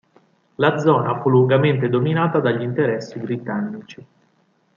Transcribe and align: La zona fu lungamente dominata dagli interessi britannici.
La 0.55 0.79
zona 0.79 1.21
fu 1.21 1.29
lungamente 1.29 1.87
dominata 1.87 2.39
dagli 2.39 2.63
interessi 2.63 3.19
britannici. 3.19 4.05